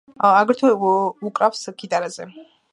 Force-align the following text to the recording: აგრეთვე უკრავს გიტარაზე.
აგრეთვე 0.29 0.71
უკრავს 1.31 1.63
გიტარაზე. 1.85 2.31